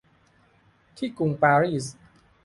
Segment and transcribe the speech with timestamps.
[0.97, 1.85] ที่กรุงปารีส